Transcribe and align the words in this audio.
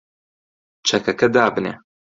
چەکەکە 0.87 1.27
دابنێ! 1.35 1.73